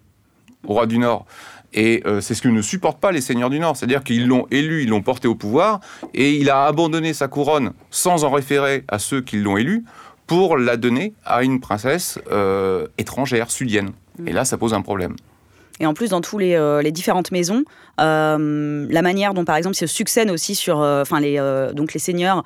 [0.66, 1.26] roi du Nord.
[1.72, 3.76] Et euh, c'est ce que ne supportent pas les seigneurs du Nord.
[3.76, 5.80] C'est-à-dire qu'ils l'ont élu, ils l'ont porté au pouvoir,
[6.14, 9.84] et il a abandonné sa couronne sans en référer à ceux qui l'ont élu
[10.26, 13.92] pour la donner à une princesse euh, étrangère, sudienne.
[14.26, 15.16] Et là, ça pose un problème.
[15.80, 17.64] Et en plus, dans tous les, euh, les différentes maisons,
[18.00, 22.44] euh, la manière dont, par exemple, se succèdent aussi sur, euh, les, donc les seigneurs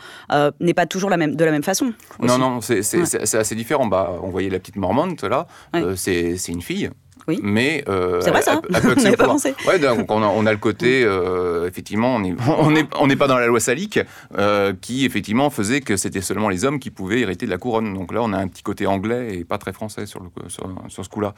[0.60, 1.92] n'est pas toujours la même, de la même façon.
[2.20, 2.38] Non, aussi.
[2.40, 3.36] non, c'est c'est- Ouais.
[3.40, 3.86] assez différent.
[3.86, 5.82] Bah, on voyait la petite Mormonte, là, Ouais.
[5.96, 6.88] c'est une fille.
[7.28, 7.38] Oui.
[7.42, 9.54] Mais euh, C'est vrai, elle- ça peut On n'avait accéder pas au pouvoir.
[9.54, 9.54] pensé.
[9.66, 13.06] Ouais, donc on a, on a le côté, euh, effectivement, on n'est on est, on
[13.06, 14.00] n'est pas dans la loi salique,
[14.36, 17.94] euh, qui effectivement faisait que c'était seulement les hommes qui pouvaient hériter de la couronne.
[17.94, 20.64] Donc là, on a un petit côté anglais et pas très français sur, le, sur,
[20.88, 21.34] sur ce coup-là.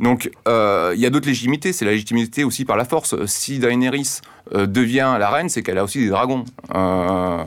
[0.00, 0.04] Mm.
[0.04, 3.14] Donc euh, il y a d'autres légitimités, c'est la légitimité aussi par la force.
[3.26, 4.20] Si Daenerys
[4.54, 7.42] euh, devient la reine, c'est qu'elle a aussi des dragons euh,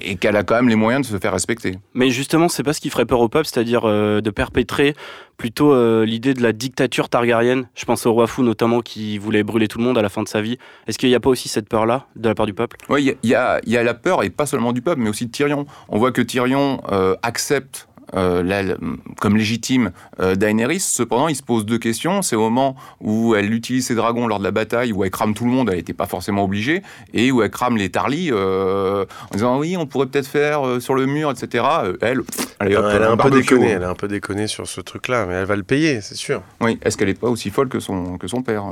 [0.00, 1.78] et qu'elle a quand même les moyens de se faire respecter.
[1.94, 4.94] Mais justement, c'est pas ce qui ferait peur au peuple, c'est-à-dire euh, de perpétrer
[5.36, 7.68] plutôt euh, l'idée de la dictature targaryenne.
[7.74, 10.22] Je pense au roi fou notamment qui voulait brûler tout le monde à la fin
[10.22, 10.58] de sa vie.
[10.86, 12.76] Est-ce qu'il n'y a pas aussi cette peur-là de la part du peuple?
[12.88, 15.66] Oui, il y a la peur, et pas seulement du peuple, mais aussi de Tyrion.
[15.88, 18.76] On voit que Tyrion euh, accepte euh, la-
[19.20, 20.80] comme légitime euh, Daenerys.
[20.80, 22.22] Cependant, il se pose deux questions.
[22.22, 25.34] C'est au moment où elle utilise ses dragons lors de la bataille, où elle crame
[25.34, 26.82] tout le monde, elle n'était pas forcément obligée,
[27.14, 30.80] et où elle crame les Tarly euh, en disant oui, on pourrait peut-être faire euh,
[30.80, 31.64] sur le mur, etc.
[32.00, 32.26] Elle, hop,
[32.60, 35.46] elle a un peu déconné, elle a un peu déconné sur ce truc-là, mais elle
[35.46, 36.42] va le payer, c'est sûr.
[36.60, 38.64] Oui, est-ce qu'elle n'est pas aussi folle que son, que son père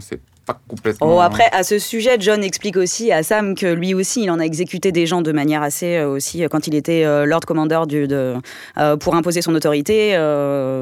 [0.00, 1.16] C'est pas complètement.
[1.16, 4.38] Oh, après, à ce sujet, John explique aussi à Sam que lui aussi, il en
[4.38, 7.40] a exécuté des gens de manière assez euh, aussi euh, quand il était euh, Lord
[7.40, 8.34] Commander du, de,
[8.78, 10.12] euh, pour imposer son autorité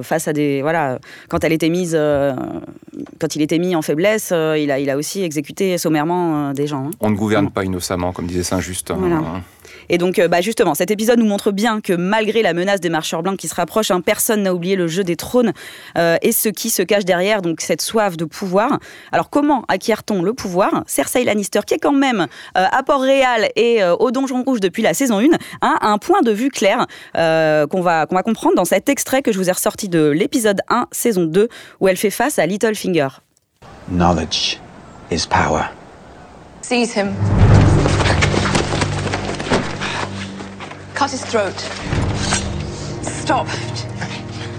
[0.03, 0.99] face à des voilà
[1.29, 1.99] quand elle était mise
[3.21, 6.87] quand il était mis en faiblesse, il a il a aussi exécuté sommairement des gens.
[6.87, 6.91] hein.
[7.01, 8.91] On ne gouverne pas innocemment, comme disait Saint-Just.
[8.91, 8.97] hein.
[8.99, 9.23] Voilà.
[9.89, 12.91] Et donc, euh, bah, justement, cet épisode nous montre bien que malgré la menace des
[12.91, 15.53] marcheurs blancs qui se rapprochent, hein, personne n'a oublié le jeu des trônes
[15.99, 18.79] euh, et ce qui se cache derrière, donc cette soif de pouvoir.
[19.13, 20.85] Alors, comment acquiert-on le pouvoir?
[20.87, 24.83] Cersei Lannister, qui est quand même euh, à Port-Réal et euh, au Donjon Rouge depuis
[24.83, 25.25] la saison 1,
[25.63, 28.89] hein, a un point de vue clair euh, qu'on va, qu'on va comprendre dans cet
[28.89, 31.49] extrait que je vous ai ressorti de l'épisode 1, saison 2,
[31.81, 33.09] où elle fait face à Littlefinger.
[33.89, 34.59] Knowledge
[35.11, 35.65] is power.
[36.63, 37.15] Seize him.
[41.05, 41.59] Cut his throat.
[43.03, 43.47] Stop.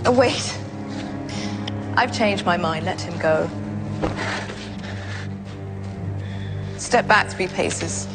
[0.06, 0.56] Uh, Wait.
[1.96, 2.86] I've changed my mind.
[2.86, 3.50] Let him go.
[6.78, 8.06] Step back three paces.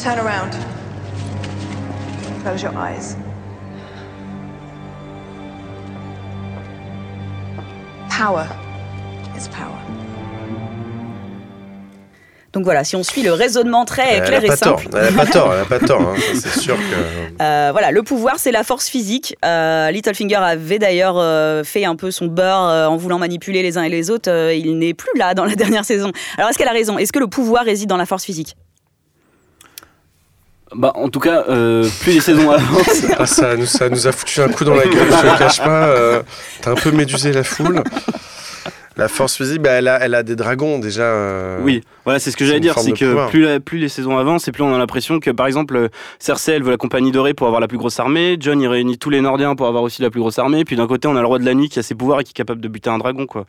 [0.00, 0.50] Turn around.
[2.42, 3.14] Close your eyes.
[8.10, 8.42] Power
[9.36, 9.97] is power.
[12.54, 14.96] Donc voilà, si on suit le raisonnement très Elle clair a et pas tort, simple.
[14.98, 17.42] elle a pas tort, elle a pas tort, hein, c'est sûr que...
[17.42, 19.36] Euh, voilà, le pouvoir, c'est la force physique.
[19.44, 23.76] Euh, Littlefinger avait d'ailleurs euh, fait un peu son beurre euh, en voulant manipuler les
[23.76, 24.30] uns et les autres.
[24.30, 26.10] Euh, il n'est plus là dans la dernière saison.
[26.38, 26.96] Alors, est-ce qu'elle a raison?
[26.96, 28.56] Est-ce que le pouvoir réside dans la force physique?
[30.74, 33.04] Bah, en tout cas, euh, plus les saisons avancent.
[33.18, 35.38] Ah, ça, nous, ça nous a foutu un coup dans la gueule, je te le
[35.38, 35.86] cache pas.
[35.86, 36.22] euh,
[36.62, 37.82] T'as un peu médusé la foule.
[38.98, 41.02] La force physique, bah, elle, a, elle a des dragons déjà.
[41.04, 44.18] euh, Oui, voilà, c'est ce que j'allais dire, c'est que plus, la- plus les saisons
[44.18, 47.12] avancent, et plus on a l'impression que, par exemple, euh, Cersei, elle veut la compagnie
[47.12, 49.82] dorée pour avoir la plus grosse armée, John, il réunit tous les Nordiens pour avoir
[49.84, 51.68] aussi la plus grosse armée, puis d'un côté, on a le roi de la nuit
[51.68, 53.44] qui a ses pouvoirs et qui est capable de buter un dragon, quoi.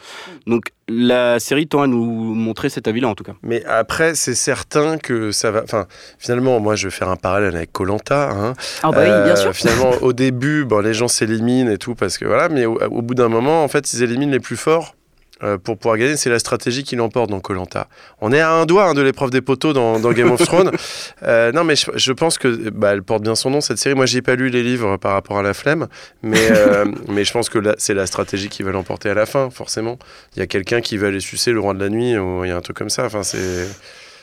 [0.45, 2.03] Donc, la série tend à nous
[2.35, 3.33] montrer cet avis-là, en tout cas.
[3.41, 5.63] Mais après, c'est certain que ça va.
[5.63, 5.85] Enfin,
[6.19, 8.29] finalement, moi, je vais faire un parallèle avec Colanta.
[8.31, 8.53] Hein.
[8.83, 9.53] Ah bah oui, bien sûr.
[9.53, 13.01] Finalement, au début, bon, les gens s'éliminent et tout parce que voilà, mais au, au
[13.01, 14.95] bout d'un moment, en fait, ils éliminent les plus forts.
[15.43, 17.87] Euh, pour pouvoir gagner, c'est la stratégie qui l'emporte dans Colanta.
[18.21, 20.71] On est à un doigt hein, de l'épreuve des poteaux dans, dans Game of Thrones.
[21.23, 23.93] Euh, non, mais je, je pense que bah, elle porte bien son nom cette série.
[23.93, 25.87] Moi, j'ai pas lu les livres par rapport à la flemme,
[26.23, 29.49] mais euh, mais je pense que c'est la stratégie qui va l'emporter à la fin,
[29.49, 29.99] forcément.
[30.35, 32.49] Il y a quelqu'un qui va aller sucer le roi de la nuit ou il
[32.49, 33.05] y a un truc comme ça.
[33.05, 33.67] Enfin, c'est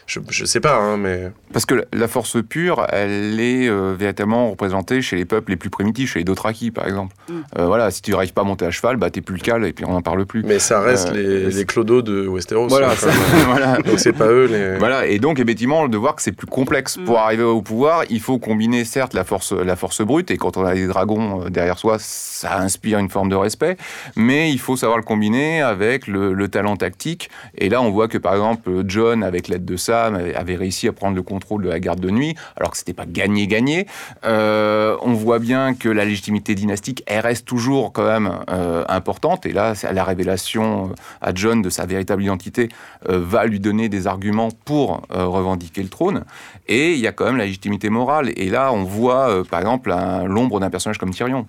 [0.07, 1.33] Je, je sais pas, hein, mais.
[1.53, 5.71] Parce que la force pure, elle est euh, véritablement représentée chez les peuples les plus
[5.71, 7.15] primitifs, chez les Dothraki par exemple.
[7.29, 7.36] Mm.
[7.59, 9.65] Euh, voilà, si tu n'arrives pas à monter à cheval, bah t'es plus le cal
[9.65, 10.43] et puis on n'en parle plus.
[10.45, 12.69] Mais ça reste Euh, les, les clodos de Westeros.
[12.69, 13.17] Voilà, hein, ça- même.
[13.47, 13.79] voilà.
[13.83, 14.79] Donc c'est pas eux les.
[14.79, 16.99] Voilà, et donc effectivement, de voir que c'est plus complexe.
[17.05, 20.57] Pour arriver au pouvoir, il faut combiner certes la force, la force brute, et quand
[20.57, 23.77] on a des dragons euh, derrière soi, ça inspire une forme de respect,
[24.17, 27.31] mais il faut savoir le combiner avec le, le talent tactique.
[27.59, 30.89] Et là, on voit que par exemple, John, avec l'aide de Sam, avait- avait réussi
[30.89, 33.87] à prendre le contrôle de la garde de nuit, alors que c'était pas gagné-gagné.
[34.25, 39.47] Euh, on voit bien que la légitimité dynastique, elle reste toujours quand même euh, importante,
[39.47, 42.69] et là, la révélation euh, à John de sa véritable identité
[43.09, 46.25] euh, va lui donner des arguments pour revendiquer le trône.
[46.69, 48.33] Et il y a quand même la légitimité morale.
[48.37, 49.95] Et là, on voit, par exemple,
[50.27, 51.47] l'ombre d'un personnage comme Tyrion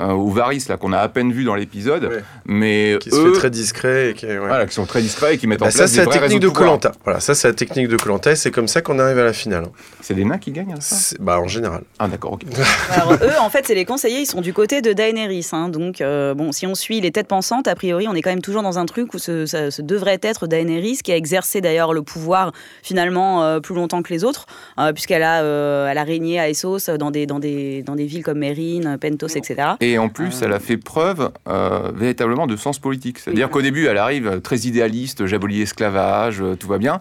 [0.00, 2.22] euh, ou Varys, là, qu'on a à peine vu dans l'épisode, Ouais.
[2.44, 4.36] mais Qui eux, fait très discret et qui, ouais.
[4.38, 6.10] voilà, qui sont très discrets et qui mettent Bah, en ça place c'est des la
[6.10, 6.48] vrais technique de.
[6.48, 6.92] Colanta.
[7.04, 9.32] Voilà, ça c'est la technique de Colanta et c'est comme ça qu'on arrive à la
[9.32, 9.64] finale.
[9.66, 9.72] hein.
[10.00, 11.82] C'est des nains qui gagnent, ça C'est- Bah en général.
[11.98, 12.42] Ah d'accord, ok.
[12.90, 15.48] Alors eux, en fait, c'est les conseillers, ils sont du côté de Daenerys.
[15.52, 15.68] hein.
[15.68, 18.42] donc, euh, bon, si on suit les têtes pensantes, a priori, on est quand même
[18.42, 21.92] toujours dans un truc où ce, ça- ce devrait être Daenerys, qui a exercé d'ailleurs
[21.92, 24.46] le pouvoir finalement euh, plus longtemps que les autres,
[24.78, 28.06] euh, puisqu'elle a, euh, elle a régné à Essos dans des, dans, des, dans des
[28.06, 29.70] villes comme Mérine, Pentos, etc.
[29.80, 33.18] Et en plus, elle a fait preuve euh, véritablement de sens politique.
[33.18, 37.00] C'est-à-dire qu'au début, elle arrive très idéaliste, j'abolis l'esclavage, euh, tout va bien.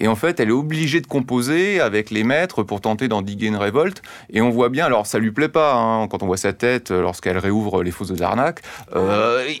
[0.00, 3.56] Et en fait, elle est obligée de composer avec les maîtres pour tenter d'endiguer une
[3.56, 4.02] révolte.
[4.30, 6.90] Et on voit bien, alors ça lui plaît pas, hein, quand on voit sa tête
[6.90, 8.16] euh, lorsqu'elle réouvre les fosses de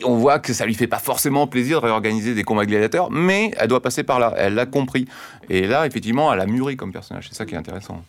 [0.04, 3.52] on voit que ça lui fait pas forcément plaisir de réorganiser des combats gladiateurs, mais
[3.58, 4.34] elle doit passer par là.
[4.36, 5.06] Elle l'a compris.
[5.48, 7.28] Et là, effectivement, elle a mûri comme personnage.
[7.28, 8.02] C'est ça qui est intéressant.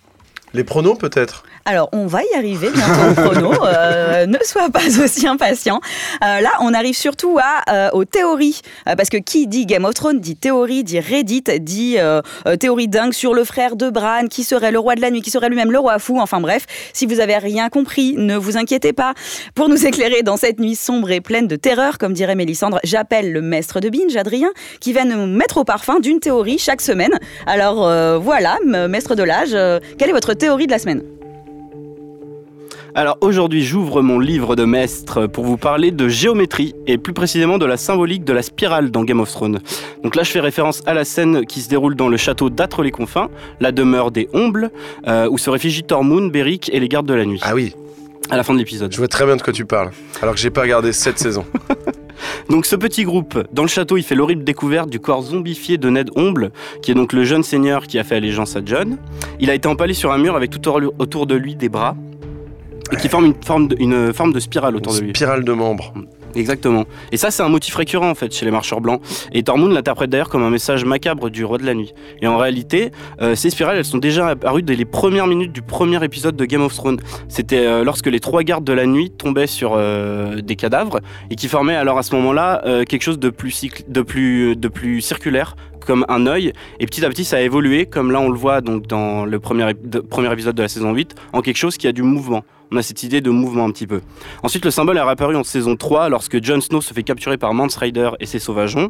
[0.54, 1.44] Les pronos peut-être?
[1.70, 3.52] Alors, on va y arriver bientôt au chrono.
[3.66, 5.82] euh, ne sois pas aussi impatient.
[6.24, 8.62] Euh, là, on arrive surtout à, euh, aux théories.
[8.86, 11.98] Parce que qui dit Game of Thrones dit théorie, dit Reddit, dit
[12.58, 15.30] théorie dingue sur le frère de Bran, qui serait le roi de la nuit, qui
[15.30, 16.20] serait lui-même le roi fou.
[16.22, 19.14] Enfin bref, si vous avez rien compris, ne vous inquiétez pas.
[19.54, 23.34] Pour nous éclairer dans cette nuit sombre et pleine de terreur, comme dirait Mélissandre, j'appelle
[23.34, 27.20] le maître de binge, Adrien, qui va nous mettre au parfum d'une théorie chaque semaine.
[27.46, 29.52] Alors voilà, maître de l'âge,
[29.98, 31.17] quelle est votre théorie de la semaine?
[32.98, 37.60] Alors aujourd'hui, j'ouvre mon livre de maître pour vous parler de géométrie et plus précisément
[37.60, 39.60] de la symbolique de la spirale dans Game of Thrones.
[40.04, 43.30] Donc là, je fais référence à la scène qui se déroule dans le château d'Âtre-les-Confins,
[43.60, 44.72] la demeure des Ombles,
[45.08, 47.40] euh, où se réfugient Tormund, Beric et les gardes de la nuit.
[47.44, 47.76] Ah oui,
[48.32, 48.92] À la fin de l'épisode.
[48.92, 49.92] je vois très bien de quoi tu parles.
[50.24, 51.46] Alors que j'ai pas regardé cette saison.
[52.50, 55.88] Donc ce petit groupe, dans le château, il fait l'horrible découverte du corps zombifié de
[55.88, 56.50] Ned Omble,
[56.82, 58.98] qui est donc le jeune seigneur qui a fait allégeance à John.
[59.40, 61.96] Il a été empalé sur un mur avec tout autour de lui des bras,
[62.92, 65.10] et qui forme une forme de, une forme de spirale autour de Une lui.
[65.16, 65.94] spirale de membres.
[66.36, 66.86] Exactement.
[67.12, 69.02] Et ça, c'est un motif récurrent en fait chez les marcheurs blancs.
[69.34, 71.94] Et Tormund l'interprète d'ailleurs comme un message macabre du roi de la nuit.
[72.22, 75.62] Et en réalité, euh, ces spirales, elles sont déjà apparues dès les premières minutes du
[75.64, 77.00] premier épisode de Game of Thrones.
[77.28, 81.00] C'était euh, lorsque les trois gardes de la nuit tombaient sur euh, des cadavres
[81.32, 84.68] et qui formaient alors à ce moment-là quelque chose de plus, cycle- de plus, de
[84.68, 88.28] plus circulaire comme un œil et petit à petit ça a évolué comme là on
[88.30, 91.42] le voit donc dans le premier, ép- de- premier épisode de la saison 8 en
[91.42, 94.02] quelque chose qui a du mouvement on a cette idée de mouvement un petit peu
[94.44, 97.54] Ensuite, le symbole est réapparu en saison 3 lorsque Jon Snow se fait capturer par
[97.54, 98.90] Mance Rider et ses sauvageons.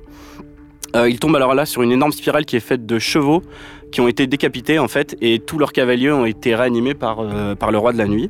[0.95, 3.43] Euh, il tombe alors là sur une énorme spirale qui est faite de chevaux
[3.91, 7.55] qui ont été décapités en fait et tous leurs cavaliers ont été réanimés par, euh,
[7.55, 8.29] par le roi de la nuit.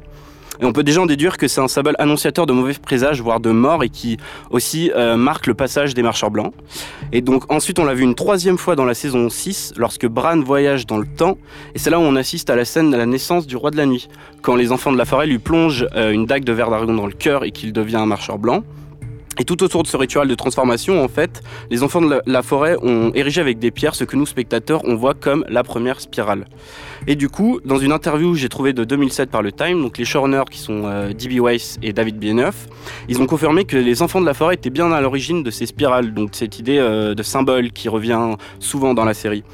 [0.59, 3.39] Et on peut déjà en déduire que c'est un symbole annonciateur de mauvais présages, voire
[3.39, 4.17] de mort, et qui
[4.49, 6.53] aussi euh, marque le passage des marcheurs blancs.
[7.11, 10.39] Et donc ensuite, on l'a vu une troisième fois dans la saison 6, lorsque Bran
[10.39, 11.37] voyage dans le temps,
[11.75, 13.77] et c'est là où on assiste à la scène de la naissance du roi de
[13.77, 14.07] la nuit,
[14.41, 17.07] quand les enfants de la forêt lui plongent euh, une dague de verre d'argon dans
[17.07, 18.63] le cœur et qu'il devient un marcheur blanc.
[19.39, 22.41] Et tout autour de ce rituel de transformation, en fait, les enfants de la, la
[22.41, 26.01] forêt ont érigé avec des pierres ce que nous, spectateurs, on voit comme la première
[26.01, 26.45] spirale.
[27.09, 29.97] Et du coup, dans une interview que j'ai trouvée de 2007 par le Time, donc
[29.97, 31.41] les showrunners qui sont euh, D.B.
[31.41, 32.67] Weiss et David Benioff,
[33.07, 35.65] ils ont confirmé que les enfants de la forêt étaient bien à l'origine de ces
[35.65, 39.45] spirales, donc cette idée euh, de symbole qui revient souvent dans la série.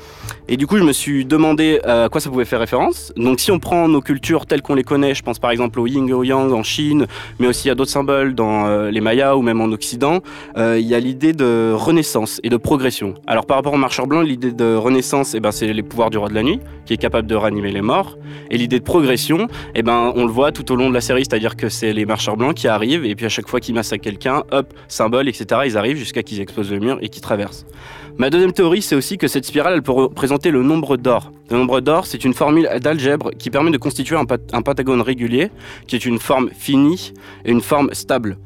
[0.47, 3.13] Et du coup, je me suis demandé euh, à quoi ça pouvait faire référence.
[3.17, 5.85] Donc si on prend nos cultures telles qu'on les connaît, je pense par exemple au
[5.85, 7.05] yin et au yang en Chine,
[7.37, 10.21] mais aussi à d'autres symboles dans euh, les Mayas ou même en Occident,
[10.57, 13.13] il y a l'idée de renaissance et de progression.
[13.27, 16.17] Alors par rapport aux marcheurs blancs, l'idée de renaissance, eh ben, c'est les pouvoirs du
[16.17, 18.17] roi de la nuit, qui est capable de ranimer les morts.
[18.49, 21.23] Et l'idée de progression, eh ben, on le voit tout au long de la série,
[21.25, 24.03] c'est-à-dire que c'est les marcheurs blancs qui arrivent, et puis à chaque fois qu'ils massacrent
[24.03, 27.65] quelqu'un, hop, symbole, etc., ils arrivent jusqu'à qu'ils explosent le mur et qu'ils traversent.
[28.17, 31.31] Ma deuxième théorie, c'est aussi que cette spirale, elle peut représenter le nombre d'or.
[31.49, 35.49] Le nombre d'or, c'est une formule d'algèbre qui permet de constituer un, pentagone régulier,
[35.87, 38.37] qui est une forme finie et une forme stable.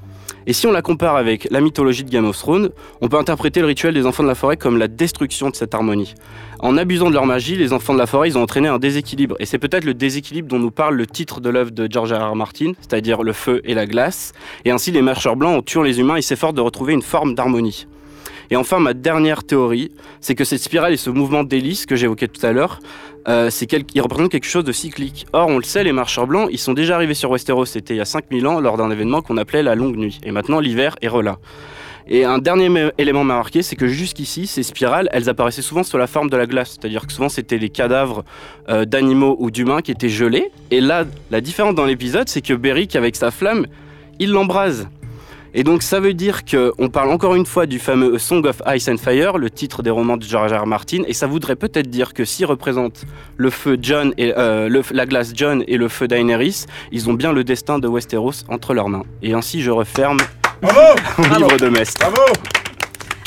[0.49, 2.69] Et si on la compare avec la mythologie de Game of Thrones,
[3.01, 5.75] on peut interpréter le rituel des enfants de la forêt comme la destruction de cette
[5.75, 6.13] harmonie.
[6.59, 9.35] En abusant de leur magie, les enfants de la forêt, ont entraîné un déséquilibre.
[9.39, 12.31] Et c'est peut-être le déséquilibre dont nous parle le titre de l'œuvre de George R.
[12.31, 12.35] R.
[12.37, 14.31] Martin, c'est-à-dire le feu et la glace.
[14.63, 17.35] Et ainsi, les marcheurs blancs, en tuant les humains, ils s'efforcent de retrouver une forme
[17.35, 17.85] d'harmonie.
[18.49, 22.29] Et enfin, ma dernière théorie, c'est que cette spirale et ce mouvement d'hélice que j'évoquais
[22.29, 22.79] tout à l'heure,
[23.27, 23.83] euh, c'est quel...
[23.93, 25.25] il représente quelque chose de cyclique.
[25.33, 27.97] Or, on le sait, les marcheurs blancs, ils sont déjà arrivés sur Westeros, c'était il
[27.97, 30.19] y a 5000 ans, lors d'un événement qu'on appelait la longue nuit.
[30.23, 31.37] Et maintenant, l'hiver est relâ.
[32.09, 35.97] Et un dernier élément m'a marqué, c'est que jusqu'ici, ces spirales, elles apparaissaient souvent sous
[35.97, 36.77] la forme de la glace.
[36.79, 38.23] C'est-à-dire que souvent, c'était des cadavres
[38.69, 40.49] euh, d'animaux ou d'humains qui étaient gelés.
[40.71, 43.67] Et là, la différence dans l'épisode, c'est que Beric, avec sa flamme,
[44.19, 44.87] il l'embrase.
[45.53, 48.61] Et donc ça veut dire qu'on parle encore une fois du fameux A Song of
[48.75, 50.63] Ice and Fire, le titre des romans de George R.
[50.63, 50.67] R.
[50.67, 53.05] Martin, et ça voudrait peut-être dire que s'ils représentent
[53.37, 57.13] le feu John et euh, le- la glace John et le feu Daenerys, ils ont
[57.13, 59.03] bien le destin de Westeros entre leurs mains.
[59.23, 60.17] Et ainsi je referme
[60.61, 61.99] mon livre de Mestre.
[61.99, 62.33] Bravo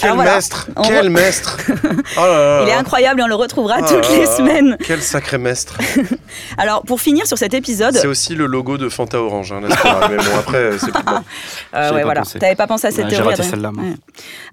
[0.00, 1.58] Quel Alors voilà, maître on Quel re- maître
[2.16, 4.36] Oh là là Il est incroyable et on le retrouvera Oh toutes là les là.
[4.36, 4.76] semaines.
[4.84, 5.76] Quel sacré maître
[6.58, 10.16] Alors, pour finir sur cet épisode, C'est aussi le logo de Fanta Orange, hein, mais
[10.16, 11.12] bon, après, c'est plus bon.
[11.74, 12.20] Euh, ouais, pas voilà.
[12.22, 12.38] pensé.
[12.40, 13.70] T'avais pas pensé à cette Ouais, théorie celle-là.
[13.70, 13.92] Ouais.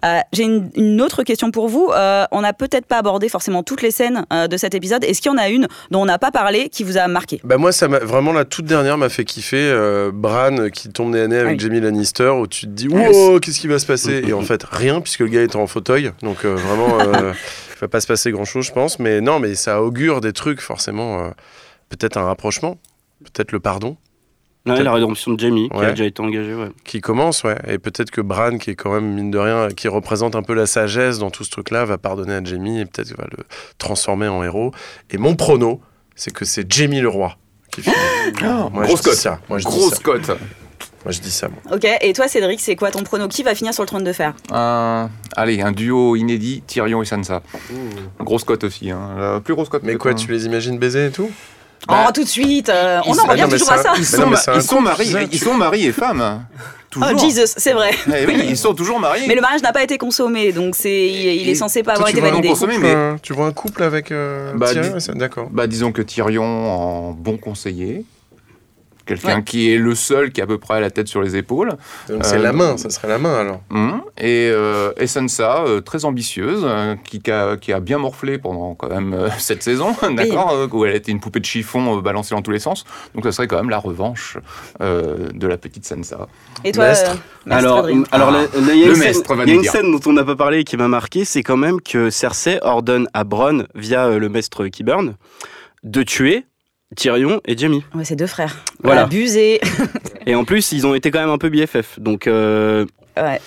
[0.06, 1.90] Euh, J'ai une, une autre question pour vous.
[1.94, 5.04] Euh, on n'a peut-être pas abordé forcément toutes les scènes euh, de cet épisode.
[5.04, 7.42] Est-ce qu'il y en a une dont on n'a pas parlé qui vous a marqué?
[7.44, 9.58] Bah moi, ça m'a vraiment la toute dernière m'a fait kiffer.
[9.58, 11.60] euh, Bran qui tombe nez à nez avec Oui.
[11.60, 14.24] Jamie Lannister, où tu te dis, Ah, wow, qu'est-ce qui va se passer?
[14.28, 16.12] Et en fait, rien, puisque le gars est en fauteuil.
[16.22, 17.34] Donc euh, vraiment, euh,
[17.76, 19.00] il va pas se passer grand-chose, je pense.
[19.00, 21.24] Mais non, mais ça augure des trucs, forcément.
[21.26, 21.30] euh,
[21.90, 22.78] peut-être un rapprochement,
[23.24, 23.98] peut-être le pardon
[24.66, 25.86] Ouais, la rédemption de Jamie, qui Ouais.
[25.86, 26.54] a déjà été engagée.
[26.54, 26.68] Ouais.
[26.84, 27.56] qui commence, ouais.
[27.70, 30.54] Et peut-être que Bran, qui est quand même, mine de rien, qui représente un peu
[30.54, 33.46] la sagesse dans tout ce truc-là, va pardonner à Jamie et peut-être va le
[33.78, 34.74] transformer en héros.
[35.10, 35.80] Et mon prono,
[36.16, 37.38] c'est que c'est Jamie le roi
[37.72, 37.96] qui finit.
[38.42, 39.14] Moi, je Grosse dis cote.
[39.18, 39.40] ça.
[39.48, 40.04] Moi, je dis Grosse ça.
[40.04, 40.32] cote.
[41.06, 41.60] Moi, je dis ça, moi.
[41.76, 43.28] Ok, et toi Cédric, c'est quoi ton prono?
[43.28, 44.34] Qui va finir sur le trône de fer?
[44.52, 47.42] Un- allez, un duo inédit, Tyrion et Sansa.
[48.20, 48.92] Grosse cote aussi.
[48.92, 49.16] Hein.
[49.18, 49.84] La plus grosse cote.
[49.84, 50.16] Mais quoi, hein.
[50.16, 51.30] tu les imagines baiser et tout?
[51.88, 54.06] Bah, Oh, tout de suite euh, On en revient Ah toujours à ça- ça Ils
[54.06, 56.46] sont, non, ils sont mari, ça, ils tu- sont mari et femme.
[56.90, 57.10] Toujours.
[57.14, 57.92] Oh Jesus, c'est vrai.
[58.08, 59.26] Eh oui, ils sont toujours mariés.
[59.28, 62.08] Mais le mariage n'a pas été consommé, donc c'est il, il est censé pas avoir
[62.08, 62.48] été validé.
[62.48, 65.50] consommé, mais- Euh, Tu vois un couple avec euh, Bah, Tyrion ça- D'accord.
[65.52, 68.06] Bah, disons que Tyrion, en bon conseiller,
[69.08, 69.44] quelqu'un Ouais.
[69.44, 71.70] qui est le seul qui est à peu près la tête sur les épaules,
[72.10, 73.62] Donc c'est Euh, la main, ça serait la main alors.
[73.72, 77.98] Hum, et, euh, et Sansa, euh, très ambitieuse, euh, qui, qui a, qui a bien
[77.98, 81.46] morflé pendant quand même euh, cette saison, d'accord, euh, où elle était une poupée de
[81.46, 82.86] chiffon euh, balancée dans tous les sens.
[83.16, 84.38] Donc ça serait quand même la revanche
[84.82, 86.28] euh, de la petite Sansa.
[86.64, 86.94] Et toi, euh,
[87.50, 89.60] Alors, alors la- il y a Le une scène- maître va il y a nous
[89.60, 89.72] une dire.
[89.72, 92.60] scène dont on n'a pas parlé et qui m'a marqué, c'est quand même que Cersei
[92.62, 95.16] ordonne à Bronn, via euh, le maître Qyburn,
[95.84, 96.46] de tuer
[96.98, 97.84] Tyrion et Jamie.
[97.96, 98.58] Ouais, c'est deux frères.
[98.84, 99.04] Voilà.
[99.04, 99.62] Abusé.
[100.26, 102.00] Et en plus, ils ont été quand même un peu BFF.
[102.00, 103.40] Donc, euh, Ouais.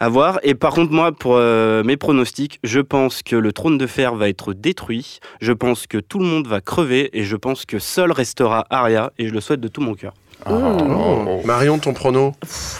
[0.00, 0.40] à voir.
[0.42, 4.14] Et par contre, moi, pour euh, mes pronostics, je pense que le trône de fer
[4.14, 5.20] va être détruit.
[5.40, 7.10] Je pense que tout le monde va crever.
[7.18, 9.12] Et je pense que seul restera Arya.
[9.18, 10.14] Et je le souhaite de tout mon cœur.
[10.48, 11.40] Oh.
[11.44, 12.32] Marion, ton prono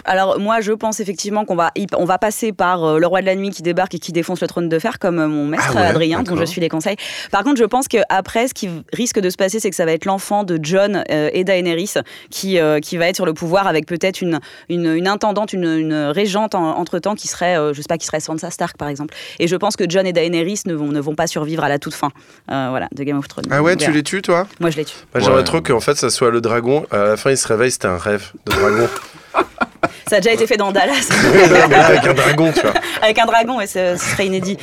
[0.05, 3.27] Alors moi, je pense effectivement qu'on va on va passer par euh, le roi de
[3.27, 5.65] la nuit qui débarque et qui défonce le trône de fer, comme euh, mon maître
[5.71, 6.97] Ah ouais, Adrien, dont je suis les conseils.
[7.33, 9.85] Par contre, je pense que après, ce qui risque de se passer, c'est que ça
[9.85, 11.95] va être l'enfant de John euh, et Daenerys
[12.31, 14.39] qui qui va être sur le pouvoir avec peut-être une,
[14.69, 18.21] une une intendante, une, une régente entre temps qui serait, je sais pas, qui serait
[18.21, 19.15] Sansa Stark par exemple.
[19.39, 21.79] Et je pense que John et Daenerys ne vont ne vont pas survivre à la
[21.79, 22.11] toute fin,
[22.49, 23.47] voilà, de Game of Thrones.
[23.51, 24.47] Ah ouais, tu les tues toi?
[24.61, 24.95] Moi, je les tue.
[25.13, 25.45] Bah, J'aimerais Ouais.
[25.45, 26.87] trop qu'en fait ça soit le dragon.
[26.91, 28.89] À la fin, il se réveille, c'était un rêve de dragon.
[30.09, 31.09] Ça a déjà été fait dans Dallas.
[31.89, 32.73] avec un dragon, tu vois.
[33.03, 34.57] Avec un dragon, ouais, ce, ce serait inédit.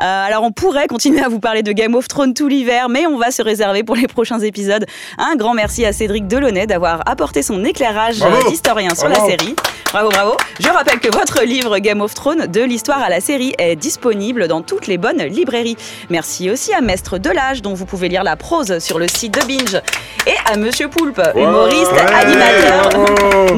[0.00, 3.06] Euh, alors, on pourrait continuer à vous parler de Game of Thrones tout l'hiver, mais
[3.06, 4.86] on va se réserver pour les prochains épisodes.
[5.18, 9.28] Un grand merci à Cédric Delaunay d'avoir apporté son éclairage euh, d'historien sur Bravo.
[9.28, 9.54] la série.
[9.92, 10.36] Bravo, bravo.
[10.60, 14.48] Je rappelle que votre livre Game of Thrones, de l'histoire à la série, est disponible
[14.48, 15.76] dans toutes les bonnes librairies.
[16.10, 19.46] Merci aussi à Mestre Delage, dont vous pouvez lire la prose sur le site de
[19.46, 19.80] Binge,
[20.26, 22.90] et à Monsieur Poulpe, humoriste, Ouais, animateur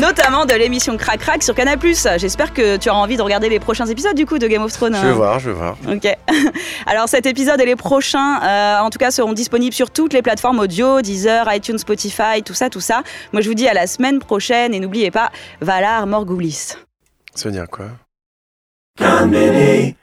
[0.00, 1.78] notamment de l'émission Crac Crac sur Canal+.
[2.18, 4.70] J'espère que tu auras envie de regarder les prochains épisodes du coup de Game of
[4.74, 4.94] Thrones.
[4.94, 5.78] Je vais voir, je vais voir.
[5.90, 6.06] Ok.
[6.86, 10.20] Alors cet épisode et les prochains, euh, en tout cas, seront disponibles sur toutes les
[10.20, 13.02] plateformes audio, Deezer, iTunes, Spotify, tout ça, tout ça.
[13.32, 15.30] Moi, je vous dis à la semaine prochaine et n'oubliez pas
[15.62, 16.74] Valar Morghulis.
[17.34, 17.86] Ça veut dire quoi?
[19.00, 19.94] Radio.